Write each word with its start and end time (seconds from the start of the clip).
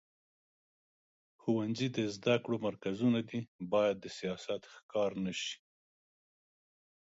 ښوونځي 1.41 1.87
د 1.95 1.97
زده 2.15 2.35
کړو 2.43 2.57
مرکزونه 2.67 3.19
دي، 3.29 3.39
باید 3.71 3.95
د 3.99 4.05
سیاست 4.17 4.61
ښکار 4.73 5.11
نه 5.25 5.33
شي. 5.41 5.55